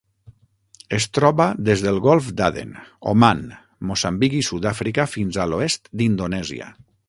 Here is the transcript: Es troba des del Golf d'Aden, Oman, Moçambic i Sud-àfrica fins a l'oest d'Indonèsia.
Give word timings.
Es 0.97 1.05
troba 1.17 1.45
des 1.67 1.83
del 1.87 1.99
Golf 2.05 2.31
d'Aden, 2.41 2.73
Oman, 3.13 3.45
Moçambic 3.91 4.39
i 4.41 4.43
Sud-àfrica 4.51 5.09
fins 5.15 5.41
a 5.45 5.49
l'oest 5.53 5.95
d'Indonèsia. 6.03 6.77